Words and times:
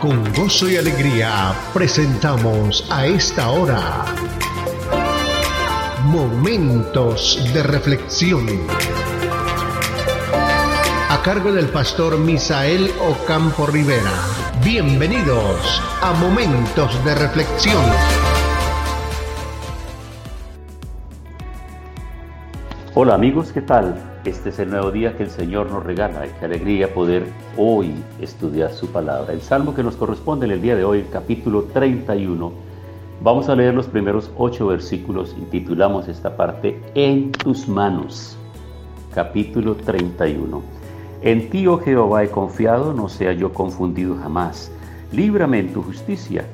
Con 0.00 0.32
gozo 0.32 0.66
y 0.66 0.76
alegría 0.76 1.52
presentamos 1.74 2.86
a 2.90 3.04
esta 3.04 3.50
hora 3.50 4.06
Momentos 6.04 7.38
de 7.52 7.62
Reflexión. 7.62 8.46
A 11.10 11.20
cargo 11.22 11.52
del 11.52 11.68
pastor 11.68 12.16
Misael 12.16 12.90
Ocampo 12.98 13.66
Rivera. 13.66 14.24
Bienvenidos 14.64 15.82
a 16.00 16.12
Momentos 16.14 17.04
de 17.04 17.14
Reflexión. 17.14 17.84
Hola 22.92 23.14
amigos, 23.14 23.52
¿qué 23.52 23.62
tal? 23.62 23.94
Este 24.24 24.48
es 24.48 24.58
el 24.58 24.70
nuevo 24.70 24.90
día 24.90 25.16
que 25.16 25.22
el 25.22 25.30
Señor 25.30 25.70
nos 25.70 25.84
regala 25.84 26.26
y 26.26 26.30
qué 26.30 26.46
alegría 26.46 26.92
poder 26.92 27.24
hoy 27.56 27.94
estudiar 28.20 28.72
su 28.72 28.88
palabra. 28.88 29.32
El 29.32 29.42
salmo 29.42 29.76
que 29.76 29.84
nos 29.84 29.94
corresponde 29.94 30.46
en 30.46 30.52
el 30.52 30.60
día 30.60 30.74
de 30.74 30.82
hoy, 30.82 30.98
el 30.98 31.08
capítulo 31.08 31.62
31. 31.72 32.52
Vamos 33.22 33.48
a 33.48 33.54
leer 33.54 33.74
los 33.74 33.86
primeros 33.86 34.32
ocho 34.36 34.66
versículos 34.66 35.36
y 35.40 35.44
titulamos 35.44 36.08
esta 36.08 36.36
parte 36.36 36.82
En 36.96 37.30
tus 37.30 37.68
manos. 37.68 38.36
Capítulo 39.14 39.76
31. 39.76 40.60
En 41.22 41.48
ti, 41.48 41.68
oh 41.68 41.78
Jehová, 41.78 42.24
he 42.24 42.28
confiado, 42.28 42.92
no 42.92 43.08
sea 43.08 43.32
yo 43.32 43.52
confundido 43.52 44.16
jamás. 44.16 44.72
Líbrame 45.12 45.60
en 45.60 45.72
tu 45.72 45.80
justicia. 45.84 46.44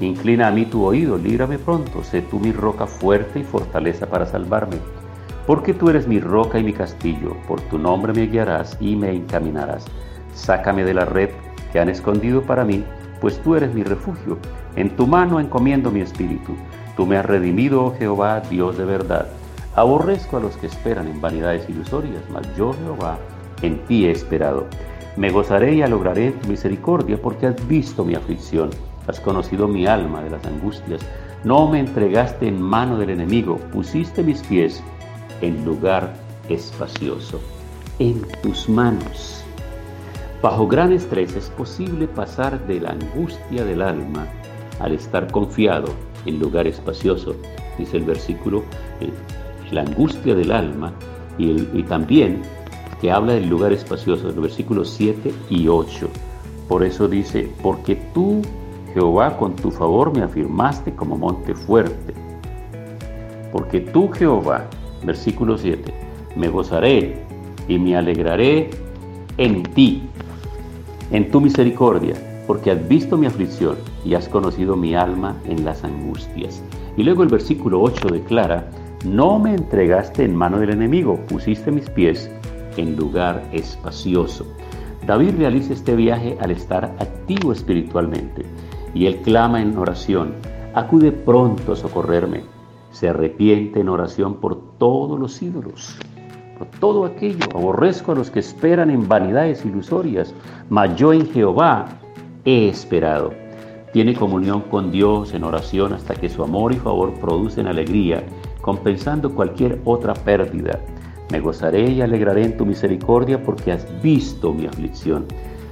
Inclina 0.00 0.48
a 0.48 0.50
mí 0.50 0.64
tu 0.64 0.84
oído, 0.84 1.16
líbrame 1.16 1.60
pronto. 1.60 2.02
Sé 2.02 2.20
tú 2.20 2.40
mi 2.40 2.50
roca 2.50 2.88
fuerte 2.88 3.38
y 3.38 3.44
fortaleza 3.44 4.06
para 4.06 4.26
salvarme 4.26 4.78
porque 5.46 5.74
tú 5.74 5.90
eres 5.90 6.08
mi 6.08 6.20
roca 6.20 6.58
y 6.58 6.64
mi 6.64 6.72
castillo, 6.72 7.36
por 7.46 7.60
tu 7.62 7.78
nombre 7.78 8.12
me 8.12 8.26
guiarás 8.26 8.76
y 8.80 8.96
me 8.96 9.10
encaminarás. 9.10 9.84
Sácame 10.32 10.84
de 10.84 10.94
la 10.94 11.04
red 11.04 11.30
que 11.72 11.80
han 11.80 11.88
escondido 11.88 12.42
para 12.42 12.64
mí, 12.64 12.84
pues 13.20 13.38
tú 13.42 13.54
eres 13.54 13.74
mi 13.74 13.82
refugio. 13.82 14.38
En 14.76 14.96
tu 14.96 15.06
mano 15.06 15.40
encomiendo 15.40 15.90
mi 15.90 16.00
espíritu. 16.00 16.54
Tú 16.96 17.06
me 17.06 17.16
has 17.16 17.26
redimido, 17.26 17.84
oh 17.84 17.94
Jehová, 17.98 18.40
Dios 18.40 18.78
de 18.78 18.84
verdad. 18.84 19.28
Aborrezco 19.74 20.36
a 20.36 20.40
los 20.40 20.56
que 20.56 20.66
esperan 20.66 21.08
en 21.08 21.20
vanidades 21.20 21.68
ilusorias, 21.68 22.22
mas 22.30 22.46
yo, 22.56 22.72
Jehová, 22.72 23.18
en 23.62 23.84
ti 23.86 24.06
he 24.06 24.12
esperado. 24.12 24.66
Me 25.16 25.30
gozaré 25.30 25.74
y 25.74 25.86
lograré 25.86 26.32
tu 26.32 26.48
misericordia, 26.48 27.20
porque 27.20 27.48
has 27.48 27.68
visto 27.68 28.04
mi 28.04 28.14
aflicción, 28.14 28.70
has 29.06 29.20
conocido 29.20 29.68
mi 29.68 29.86
alma 29.86 30.22
de 30.22 30.30
las 30.30 30.46
angustias. 30.46 31.00
No 31.42 31.68
me 31.68 31.80
entregaste 31.80 32.48
en 32.48 32.60
mano 32.60 32.96
del 32.98 33.10
enemigo, 33.10 33.58
pusiste 33.72 34.22
mis 34.22 34.42
pies 34.42 34.82
en 35.44 35.64
lugar 35.64 36.14
espacioso, 36.48 37.38
en 37.98 38.22
tus 38.42 38.68
manos. 38.68 39.44
Bajo 40.42 40.66
gran 40.66 40.92
estrés 40.92 41.34
es 41.36 41.50
posible 41.50 42.08
pasar 42.08 42.66
de 42.66 42.80
la 42.80 42.90
angustia 42.90 43.64
del 43.64 43.82
alma 43.82 44.26
al 44.80 44.92
estar 44.92 45.30
confiado 45.30 45.88
en 46.24 46.38
lugar 46.38 46.66
espacioso, 46.66 47.36
dice 47.78 47.98
el 47.98 48.04
versículo, 48.04 48.62
eh, 49.00 49.10
la 49.70 49.82
angustia 49.82 50.34
del 50.34 50.50
alma 50.50 50.92
y, 51.36 51.82
también 51.84 52.42
que 53.00 53.10
habla 53.10 53.34
del 53.34 53.48
lugar 53.48 53.72
espacioso, 53.72 54.24
los 54.28 54.40
versículos 54.40 54.90
7 54.90 55.32
y 55.50 55.68
8. 55.68 56.08
Por 56.68 56.84
eso 56.84 57.06
dice, 57.06 57.50
porque 57.62 57.96
tú, 58.14 58.40
Jehová, 58.94 59.36
con 59.36 59.54
tu 59.56 59.70
favor 59.70 60.16
me 60.16 60.22
afirmaste 60.22 60.94
como 60.94 61.18
monte 61.18 61.54
fuerte. 61.54 62.14
Porque 63.52 63.80
tú, 63.80 64.08
Jehová, 64.10 64.66
Versículo 65.04 65.58
7. 65.58 65.92
Me 66.36 66.48
gozaré 66.48 67.22
y 67.68 67.78
me 67.78 67.96
alegraré 67.96 68.70
en 69.38 69.62
ti, 69.62 70.02
en 71.10 71.30
tu 71.30 71.40
misericordia, 71.40 72.14
porque 72.46 72.70
has 72.70 72.88
visto 72.88 73.16
mi 73.16 73.26
aflicción 73.26 73.76
y 74.04 74.14
has 74.14 74.28
conocido 74.28 74.76
mi 74.76 74.94
alma 74.94 75.36
en 75.46 75.64
las 75.64 75.84
angustias. 75.84 76.62
Y 76.96 77.02
luego 77.02 77.22
el 77.22 77.28
versículo 77.28 77.80
8 77.82 78.08
declara, 78.08 78.68
no 79.04 79.38
me 79.38 79.54
entregaste 79.54 80.24
en 80.24 80.34
mano 80.34 80.58
del 80.58 80.70
enemigo, 80.70 81.18
pusiste 81.28 81.70
mis 81.70 81.88
pies 81.90 82.30
en 82.76 82.96
lugar 82.96 83.42
espacioso. 83.52 84.46
David 85.06 85.34
realiza 85.36 85.74
este 85.74 85.94
viaje 85.94 86.36
al 86.40 86.50
estar 86.50 86.84
activo 86.98 87.52
espiritualmente 87.52 88.44
y 88.94 89.06
él 89.06 89.18
clama 89.18 89.60
en 89.60 89.76
oración, 89.76 90.34
acude 90.74 91.12
pronto 91.12 91.72
a 91.72 91.76
socorrerme, 91.76 92.42
se 92.90 93.08
arrepiente 93.08 93.80
en 93.80 93.88
oración 93.88 94.36
por 94.36 94.73
todos 94.84 95.18
los 95.18 95.40
ídolos, 95.40 95.96
todo 96.78 97.06
aquello. 97.06 97.46
Aborrezco 97.54 98.12
a 98.12 98.14
los 98.14 98.30
que 98.30 98.40
esperan 98.40 98.90
en 98.90 99.08
vanidades 99.08 99.64
ilusorias, 99.64 100.34
mas 100.68 100.94
yo 100.96 101.14
en 101.14 101.26
Jehová 101.30 101.86
he 102.44 102.68
esperado. 102.68 103.32
Tiene 103.94 104.14
comunión 104.14 104.60
con 104.60 104.90
Dios 104.90 105.32
en 105.32 105.42
oración 105.42 105.94
hasta 105.94 106.14
que 106.14 106.28
su 106.28 106.42
amor 106.44 106.74
y 106.74 106.76
favor 106.76 107.14
producen 107.14 107.66
alegría, 107.66 108.24
compensando 108.60 109.34
cualquier 109.34 109.80
otra 109.86 110.12
pérdida. 110.12 110.78
Me 111.32 111.40
gozaré 111.40 111.90
y 111.90 112.02
alegraré 112.02 112.44
en 112.44 112.58
tu 112.58 112.66
misericordia 112.66 113.42
porque 113.42 113.72
has 113.72 113.86
visto 114.02 114.52
mi 114.52 114.66
aflicción. 114.66 115.24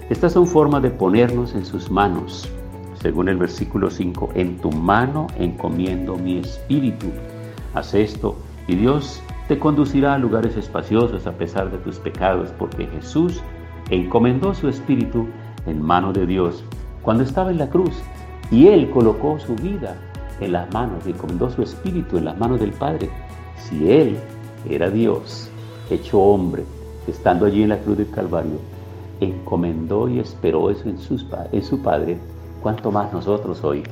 Estas 0.09 0.33
son 0.33 0.47
formas 0.47 0.81
de 0.81 0.91
ponernos 0.91 1.55
en 1.55 1.67
sus 1.67 1.91
manos 1.91 2.49
según 2.95 3.29
el 3.29 3.37
versículo 3.37 3.91
5, 3.91 4.31
en 4.37 4.57
tu 4.57 4.71
mano 4.71 5.27
encomiendo 5.37 6.17
mi 6.17 6.39
espíritu. 6.39 7.09
Haz 7.75 7.93
esto 7.93 8.37
y 8.67 8.77
Dios 8.77 9.23
te 9.49 9.59
conducirá 9.59 10.15
a 10.15 10.19
lugares 10.19 10.57
espaciosos 10.57 11.27
a 11.27 11.33
pesar 11.33 11.71
de 11.71 11.79
tus 11.79 11.99
pecados, 11.99 12.51
porque 12.59 12.87
Jesús 12.87 13.43
encomendó 13.91 14.55
su 14.55 14.69
espíritu 14.69 15.27
en 15.67 15.83
mano 15.83 16.13
de 16.13 16.27
Dios 16.27 16.65
cuando 17.03 17.25
estaba 17.25 17.51
en 17.51 17.59
la 17.59 17.69
cruz 17.69 17.93
y 18.51 18.69
Él 18.69 18.91
colocó 18.91 19.39
su 19.39 19.55
vida 19.57 19.97
en 20.41 20.53
las 20.53 20.73
manos, 20.73 21.07
encomendó 21.07 21.51
su 21.51 21.63
espíritu 21.63 22.19
en 22.19 22.25
las 22.25 22.39
manos 22.39 22.61
del 22.61 22.73
Padre. 22.73 23.11
Si 23.57 23.91
Él 23.91 24.17
era 24.69 24.91
Dios, 24.91 25.51
hecho 25.91 26.21
hombre, 26.21 26.65
estando 27.07 27.47
allí 27.47 27.63
en 27.63 27.71
la 27.71 27.79
cruz 27.79 27.99
del 27.99 28.11
Calvario, 28.11 28.59
encomendó 29.21 30.09
y 30.09 30.19
esperó 30.19 30.71
eso 30.71 30.89
en, 30.89 30.99
su 30.99 31.83
Padre, 31.83 32.19
cuanto 32.61 32.91
más 32.91 33.13
nosotros 33.13 33.63
hoy 33.65 33.83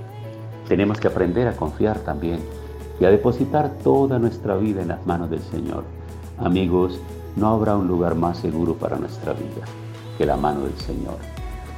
tenemos 0.68 0.98
que 1.00 1.08
aprender 1.08 1.48
a 1.48 1.56
confiar 1.56 1.98
también 2.00 2.40
y 3.00 3.04
a 3.04 3.10
depositar 3.10 3.70
toda 3.82 4.18
nuestra 4.18 4.56
vida 4.56 4.82
en 4.82 4.88
las 4.88 5.06
manos 5.06 5.30
del 5.30 5.40
Señor. 5.40 5.84
Amigos, 6.38 7.00
no 7.36 7.48
habrá 7.48 7.76
un 7.76 7.88
lugar 7.88 8.14
más 8.14 8.38
seguro 8.38 8.74
para 8.74 8.96
nuestra 8.96 9.32
vida 9.32 9.64
que 10.18 10.26
la 10.26 10.36
mano 10.36 10.60
del 10.60 10.76
Señor. 10.76 11.16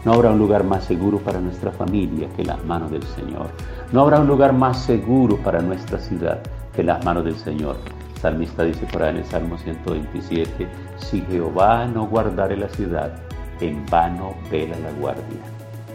No 0.04 0.14
habrá 0.14 0.30
un 0.30 0.38
lugar 0.38 0.64
más 0.64 0.84
seguro 0.84 1.18
para 1.18 1.40
nuestra 1.40 1.70
familia 1.70 2.28
que 2.36 2.44
las 2.44 2.62
manos 2.64 2.90
del 2.90 3.04
Señor. 3.04 3.50
No 3.92 4.00
habrá 4.02 4.18
un 4.18 4.26
lugar 4.26 4.52
más 4.52 4.78
seguro 4.82 5.36
para 5.36 5.62
nuestra 5.62 5.98
ciudad 5.98 6.42
que 6.74 6.82
las 6.82 7.04
manos 7.04 7.24
del 7.24 7.36
Señor. 7.36 7.76
salmista 8.20 8.64
dice 8.64 8.86
por 8.92 9.02
ahí 9.02 9.10
en 9.10 9.18
el 9.18 9.24
Salmo 9.24 9.56
127, 9.58 10.68
si 10.96 11.20
Jehová 11.22 11.86
no 11.86 12.06
guardare 12.06 12.56
la 12.56 12.68
ciudad, 12.68 13.12
en 13.60 13.86
vano 13.86 14.34
vela 14.50 14.76
la 14.78 14.90
guardia 15.00 15.52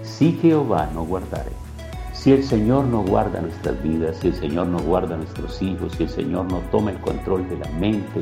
si 0.07 0.31
Jehová 0.31 0.89
no 0.93 1.05
guardare, 1.05 1.51
si 2.27 2.33
el 2.33 2.43
Señor 2.43 2.83
no 2.87 3.03
guarda 3.03 3.39
nuestras 3.39 3.81
vidas, 3.81 4.17
si 4.17 4.27
el 4.27 4.33
Señor 4.33 4.67
no 4.67 4.79
guarda 4.79 5.15
nuestros 5.15 5.61
hijos, 5.61 5.93
si 5.93 6.03
el 6.03 6.09
Señor 6.09 6.51
no 6.51 6.59
toma 6.71 6.91
el 6.91 6.99
control 6.99 7.47
de 7.47 7.55
la 7.55 7.69
mente, 7.79 8.19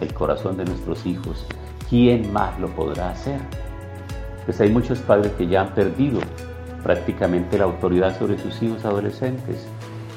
el 0.00 0.14
corazón 0.14 0.56
de 0.56 0.64
nuestros 0.64 1.04
hijos, 1.04 1.44
¿quién 1.90 2.32
más 2.32 2.56
lo 2.60 2.68
podrá 2.68 3.10
hacer? 3.10 3.40
Pues 4.44 4.60
hay 4.60 4.70
muchos 4.70 5.00
padres 5.00 5.32
que 5.32 5.48
ya 5.48 5.62
han 5.62 5.74
perdido 5.74 6.20
prácticamente 6.84 7.58
la 7.58 7.64
autoridad 7.64 8.16
sobre 8.16 8.38
sus 8.38 8.62
hijos 8.62 8.84
adolescentes 8.84 9.66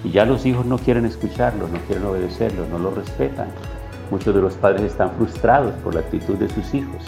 y 0.03 0.11
ya 0.11 0.23
los 0.23 0.45
hijos 0.45 0.67
no 0.67 0.77
quieren 0.77 1.05
escucharlos, 1.05 1.71
no 1.71 1.79
quieren 1.87 2.05
obedecerlos, 2.05 2.69
no 2.69 2.77
los 2.77 2.93
respetan. 2.93 3.47
Muchos 4.11 4.35
de 4.35 4.41
los 4.41 4.53
padres 4.53 4.83
están 4.83 5.13
frustrados 5.13 5.73
por 5.77 5.95
la 5.95 6.01
actitud 6.01 6.35
de 6.35 6.47
sus 6.47 6.75
hijos, 6.75 7.03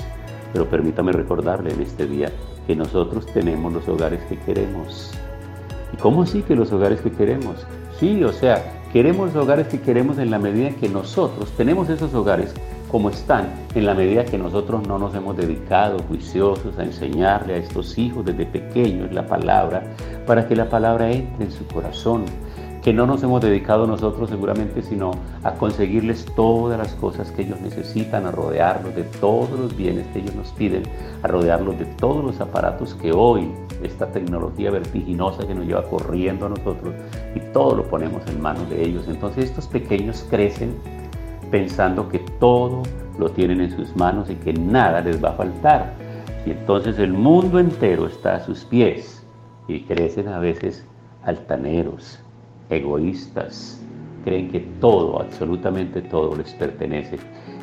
pero 0.52 0.68
permítame 0.68 1.12
recordarle 1.12 1.72
en 1.72 1.82
este 1.82 2.08
día 2.08 2.32
que 2.66 2.76
nosotros 2.76 3.28
tenemos 3.28 3.72
los 3.72 3.88
hogares 3.88 4.24
que 4.24 4.40
queremos. 4.40 5.14
¿Y 5.94 5.98
cómo 5.98 6.24
así 6.24 6.42
que 6.42 6.56
los 6.56 6.72
hogares 6.72 7.02
que 7.02 7.12
queremos? 7.12 7.66
Sí, 8.00 8.24
o 8.24 8.34
sea, 8.34 8.64
queremos 8.92 9.34
los 9.34 9.44
hogares 9.44 9.68
que 9.68 9.80
queremos 9.80 10.18
en 10.18 10.32
la 10.32 10.40
medida 10.40 10.72
que 10.72 10.90
nosotros 10.90 11.52
tenemos 11.56 11.90
esos 11.90 12.14
hogares 12.14 12.54
como 12.94 13.10
están, 13.10 13.48
en 13.74 13.88
la 13.88 13.96
medida 13.96 14.24
que 14.24 14.38
nosotros 14.38 14.88
no 14.88 15.00
nos 15.00 15.16
hemos 15.16 15.36
dedicado 15.36 15.98
juiciosos 16.08 16.78
a 16.78 16.84
enseñarle 16.84 17.56
a 17.56 17.58
estos 17.58 17.98
hijos 17.98 18.24
desde 18.24 18.46
pequeños 18.46 19.12
la 19.12 19.26
palabra, 19.26 19.96
para 20.28 20.48
que 20.48 20.56
la 20.56 20.70
palabra 20.70 21.12
entre 21.12 21.46
en 21.46 21.52
su 21.52 21.66
corazón, 21.66 22.26
que 22.84 22.94
no 22.94 23.08
nos 23.08 23.24
hemos 23.24 23.42
dedicado 23.42 23.88
nosotros 23.88 24.30
seguramente, 24.30 24.84
sino 24.84 25.10
a 25.42 25.54
conseguirles 25.54 26.26
todas 26.36 26.78
las 26.78 26.94
cosas 26.94 27.32
que 27.32 27.42
ellos 27.42 27.60
necesitan, 27.62 28.28
a 28.28 28.32
rodearlos 28.32 28.94
de 28.94 29.04
todos 29.04 29.60
los 29.60 29.76
bienes 29.76 30.06
que 30.14 30.20
ellos 30.20 30.36
nos 30.36 30.52
piden, 30.52 30.84
a 31.24 31.28
rodearlos 31.28 31.80
de 31.80 31.86
todos 31.86 32.24
los 32.24 32.42
aparatos 32.42 32.94
que 32.94 33.12
hoy, 33.12 33.50
esta 33.84 34.08
tecnología 34.08 34.72
vertiginosa 34.72 35.46
que 35.46 35.54
nos 35.54 35.66
lleva 35.66 35.84
corriendo 35.84 36.46
a 36.46 36.50
nosotros, 36.50 36.94
y 37.36 37.40
todo 37.52 37.76
lo 37.76 37.84
ponemos 37.84 38.26
en 38.28 38.42
manos 38.42 38.70
de 38.70 38.84
ellos. 38.84 39.06
Entonces 39.08 39.46
estos 39.46 39.68
pequeños 39.68 40.26
crecen 40.30 40.76
pensando 41.52 42.10
que 42.10 42.20
todo 42.40 42.84
lo 43.20 43.30
tienen 43.30 43.62
en 43.62 43.72
sus 43.72 43.96
manos 43.96 44.30
y 44.30 44.36
que 44.36 44.54
nada 44.54 45.02
les 45.02 45.24
va 45.24 45.30
a 45.30 45.34
faltar. 45.34 45.94
Y 46.46 46.52
entonces 46.52 46.98
el 47.00 47.14
mundo 47.14 47.60
entero 47.60 48.08
está 48.08 48.36
a 48.36 48.40
sus 48.40 48.66
pies 48.66 49.24
y 49.68 49.82
crecen 49.82 50.28
a 50.28 50.40
veces 50.40 50.86
altaneros, 51.24 52.20
egoístas, 52.70 53.82
creen 54.24 54.50
que 54.50 54.62
todo, 54.82 55.22
absolutamente 55.22 56.02
todo 56.02 56.36
les 56.36 56.54
pertenece. 56.54 57.18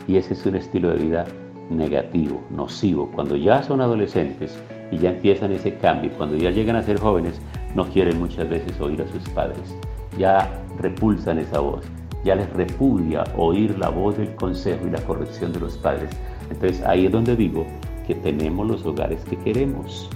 Y 0.07 0.17
ese 0.17 0.35
es 0.35 0.47
un 0.47 0.57
estilo 0.57 0.91
de 0.91 0.97
vida 0.97 1.25
negativo, 1.69 2.43
nocivo. 2.51 3.11
Cuando 3.15 3.37
ya 3.37 3.63
son 3.63 3.81
adolescentes 3.81 4.59
y 4.91 4.99
ya 4.99 5.11
empiezan 5.11 5.53
ese 5.53 5.77
cambio, 5.77 6.11
cuando 6.17 6.37
ya 6.37 6.51
llegan 6.51 6.77
a 6.77 6.83
ser 6.83 6.99
jóvenes, 6.99 7.41
no 7.75 7.85
quieren 7.87 8.19
muchas 8.19 8.49
veces 8.49 8.81
oír 8.81 9.01
a 9.03 9.09
sus 9.09 9.29
padres. 9.31 9.77
Ya 10.19 10.63
repulsan 10.79 11.39
esa 11.39 11.61
voz, 11.61 11.85
ya 12.25 12.35
les 12.35 12.51
repudia 12.53 13.25
oír 13.37 13.79
la 13.79 13.89
voz 13.89 14.19
del 14.19 14.35
consejo 14.35 14.87
y 14.87 14.91
la 14.91 15.03
corrección 15.03 15.53
de 15.53 15.61
los 15.61 15.77
padres. 15.79 16.11
Entonces 16.51 16.83
ahí 16.83 17.07
es 17.07 17.13
donde 17.13 17.37
digo 17.37 17.65
que 18.07 18.15
tenemos 18.15 18.67
los 18.67 18.85
hogares 18.85 19.25
que 19.25 19.37
queremos. 19.37 20.09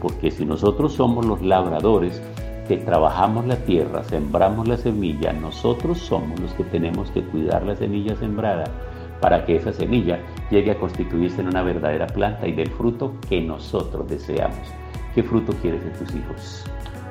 Porque 0.00 0.30
si 0.30 0.46
nosotros 0.46 0.94
somos 0.94 1.26
los 1.26 1.42
labradores, 1.42 2.22
que 2.70 2.76
trabajamos 2.76 3.46
la 3.46 3.56
tierra, 3.56 4.04
sembramos 4.04 4.68
la 4.68 4.76
semilla, 4.76 5.32
nosotros 5.32 5.98
somos 5.98 6.38
los 6.38 6.54
que 6.54 6.62
tenemos 6.62 7.10
que 7.10 7.24
cuidar 7.24 7.64
la 7.64 7.74
semilla 7.74 8.14
sembrada 8.14 8.64
para 9.20 9.44
que 9.44 9.56
esa 9.56 9.72
semilla 9.72 10.20
llegue 10.50 10.72
a 10.72 10.78
constituirse 10.78 11.40
en 11.40 11.48
una 11.48 11.62
verdadera 11.62 12.06
planta 12.06 12.46
y 12.46 12.52
del 12.52 12.70
fruto 12.70 13.14
que 13.28 13.40
nosotros 13.40 14.08
deseamos. 14.08 14.58
¿Qué 15.14 15.22
fruto 15.22 15.52
quieres 15.62 15.84
de 15.84 15.90
tus 15.90 16.14
hijos? 16.14 16.64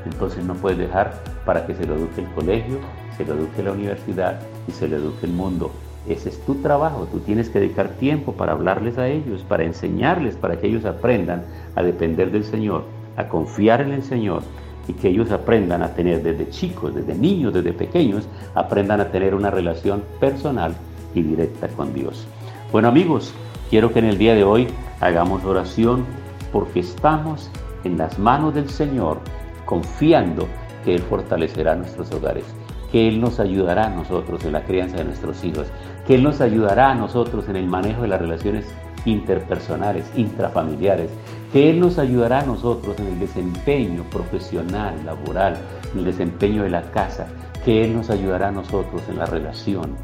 Entonces 0.05 0.43
no 0.43 0.55
puedes 0.55 0.77
dejar 0.77 1.23
para 1.45 1.65
que 1.65 1.75
se 1.75 1.85
lo 1.85 1.95
eduque 1.95 2.21
el 2.21 2.27
colegio, 2.29 2.79
se 3.17 3.25
lo 3.25 3.33
eduque 3.33 3.63
la 3.63 3.71
universidad 3.71 4.39
y 4.67 4.71
se 4.71 4.87
lo 4.87 4.97
eduque 4.97 5.25
el 5.25 5.33
mundo. 5.33 5.71
Ese 6.07 6.29
es 6.29 6.39
tu 6.45 6.55
trabajo, 6.55 7.07
tú 7.11 7.19
tienes 7.19 7.49
que 7.49 7.59
dedicar 7.59 7.89
tiempo 7.89 8.33
para 8.33 8.53
hablarles 8.53 8.97
a 8.97 9.07
ellos, 9.07 9.43
para 9.47 9.63
enseñarles, 9.63 10.35
para 10.35 10.59
que 10.59 10.67
ellos 10.67 10.85
aprendan 10.85 11.43
a 11.75 11.83
depender 11.83 12.31
del 12.31 12.45
Señor, 12.45 12.83
a 13.17 13.27
confiar 13.27 13.81
en 13.81 13.91
el 13.91 14.03
Señor 14.03 14.43
y 14.87 14.93
que 14.93 15.09
ellos 15.09 15.31
aprendan 15.31 15.83
a 15.83 15.93
tener 15.93 16.23
desde 16.23 16.49
chicos, 16.49 16.95
desde 16.95 17.13
niños, 17.13 17.53
desde 17.53 17.73
pequeños, 17.73 18.27
aprendan 18.55 19.01
a 19.01 19.11
tener 19.11 19.35
una 19.35 19.51
relación 19.51 20.03
personal 20.19 20.73
y 21.13 21.21
directa 21.21 21.67
con 21.67 21.93
Dios. 21.93 22.25
Bueno 22.71 22.89
amigos, 22.89 23.33
quiero 23.71 23.91
que 23.91 23.97
en 23.97 24.05
el 24.05 24.19
día 24.19 24.35
de 24.35 24.43
hoy 24.43 24.67
hagamos 24.99 25.43
oración 25.43 26.05
porque 26.51 26.81
estamos 26.81 27.49
en 27.83 27.97
las 27.97 28.19
manos 28.19 28.53
del 28.53 28.69
Señor, 28.69 29.21
confiando 29.65 30.47
que 30.85 30.93
Él 30.93 31.01
fortalecerá 31.01 31.73
nuestros 31.73 32.11
hogares, 32.11 32.45
que 32.91 33.07
Él 33.07 33.19
nos 33.19 33.39
ayudará 33.39 33.87
a 33.87 33.89
nosotros 33.89 34.45
en 34.45 34.51
la 34.51 34.65
crianza 34.65 34.97
de 34.97 35.05
nuestros 35.05 35.43
hijos, 35.43 35.65
que 36.05 36.13
Él 36.13 36.23
nos 36.23 36.41
ayudará 36.41 36.91
a 36.91 36.95
nosotros 36.95 37.49
en 37.49 37.55
el 37.55 37.65
manejo 37.65 38.03
de 38.03 38.09
las 38.09 38.21
relaciones 38.21 38.67
interpersonales, 39.03 40.05
intrafamiliares, 40.15 41.09
que 41.51 41.71
Él 41.71 41.79
nos 41.79 41.97
ayudará 41.97 42.41
a 42.41 42.45
nosotros 42.45 42.99
en 42.99 43.07
el 43.07 43.19
desempeño 43.19 44.03
profesional, 44.11 44.93
laboral, 45.07 45.57
en 45.93 45.99
el 45.99 46.05
desempeño 46.05 46.61
de 46.61 46.69
la 46.69 46.83
casa, 46.91 47.25
que 47.65 47.83
Él 47.83 47.95
nos 47.95 48.11
ayudará 48.11 48.49
a 48.49 48.51
nosotros 48.51 49.01
en 49.09 49.17
la 49.17 49.25
relación 49.25 49.95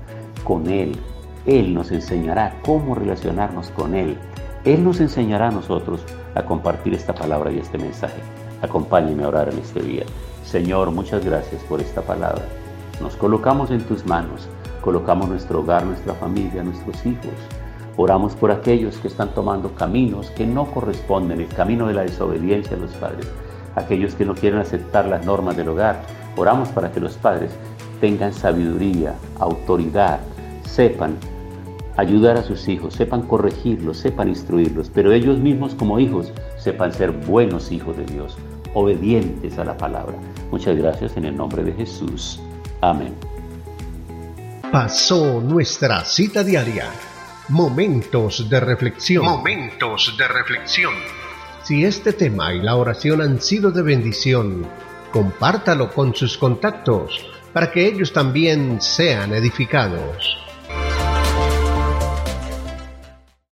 con 0.44 0.68
Él. 0.68 0.98
Él 1.46 1.74
nos 1.74 1.92
enseñará 1.92 2.60
cómo 2.64 2.96
relacionarnos 2.96 3.70
con 3.72 3.96
Él. 3.96 4.18
Él 4.64 4.84
nos 4.84 5.00
enseñará 5.00 5.50
a 5.50 5.52
nosotros 5.52 6.04
a 6.34 6.44
compartir 6.44 6.94
esta 6.94 7.14
palabra 7.14 7.52
y 7.52 7.60
este 7.60 7.78
mensaje. 7.78 8.22
Acompáñeme 8.62 9.24
a 9.24 9.28
orar 9.28 9.50
en 9.50 9.60
este 9.60 9.82
día. 9.82 10.06
Señor, 10.44 10.92
muchas 10.92 11.24
gracias 11.24 11.62
por 11.64 11.82
esta 11.82 12.02
palabra. 12.02 12.44
Nos 13.02 13.16
colocamos 13.16 13.72
en 13.72 13.82
tus 13.82 14.06
manos, 14.06 14.48
colocamos 14.82 15.30
nuestro 15.30 15.60
hogar, 15.60 15.86
nuestra 15.86 16.14
familia, 16.14 16.64
nuestros 16.64 17.06
hijos 17.06 17.34
Oramos 17.98 18.36
por 18.36 18.52
aquellos 18.52 18.98
que 18.98 19.08
están 19.08 19.34
tomando 19.34 19.74
caminos 19.74 20.30
que 20.32 20.46
no 20.46 20.66
corresponden, 20.66 21.40
el 21.40 21.48
camino 21.48 21.88
de 21.88 21.94
la 21.94 22.02
desobediencia 22.02 22.76
a 22.76 22.80
los 22.80 22.92
padres, 22.92 23.26
aquellos 23.76 24.16
que 24.16 24.26
no 24.26 24.36
quieren 24.36 24.60
aceptar 24.60 25.06
las 25.06 25.26
normas 25.26 25.56
del 25.56 25.70
hogar. 25.70 26.02
Oramos 26.36 26.68
para 26.70 26.92
que 26.92 27.00
los 27.00 27.16
padres 27.16 27.52
tengan 28.02 28.34
sabiduría, 28.34 29.16
autoridad, 29.40 30.20
sepan 30.66 31.16
ayudar 31.98 32.38
a 32.38 32.44
sus 32.44 32.68
hijos, 32.68 32.94
sepan 32.94 33.24
corregirlos, 33.24 33.98
sepan 33.98 34.30
instruirlos, 34.30 34.90
pero 34.94 35.12
ellos 35.12 35.40
mismos 35.40 35.76
como 35.76 36.00
hijos 36.00 36.32
sepan 36.58 36.94
ser 36.94 37.12
buenos 37.12 37.72
hijos 37.72 37.98
de 37.98 38.06
Dios, 38.06 38.38
obedientes 38.74 39.58
a 39.58 39.66
la 39.66 39.78
palabra. 39.78 40.16
Muchas 40.52 40.76
gracias 40.78 41.18
en 41.18 41.26
el 41.26 41.36
nombre 41.36 41.64
de 41.64 41.74
Jesús. 41.74 42.40
Amén. 42.82 43.16
Pasó 44.72 45.42
nuestra 45.42 46.04
cita 46.04 46.44
diaria 46.44 46.90
Momentos 47.50 48.50
de 48.50 48.60
reflexión. 48.60 49.24
Momentos 49.24 50.16
de 50.18 50.28
reflexión. 50.28 50.96
Si 51.64 51.86
este 51.86 52.12
tema 52.12 52.52
y 52.52 52.60
la 52.60 52.76
oración 52.76 53.22
han 53.22 53.40
sido 53.40 53.70
de 53.70 53.84
bendición, 53.84 54.66
compártalo 55.12 55.94
con 55.94 56.16
sus 56.16 56.40
contactos 56.40 57.24
para 57.54 57.72
que 57.72 57.86
ellos 57.86 58.12
también 58.12 58.82
sean 58.82 59.32
edificados. 59.32 60.38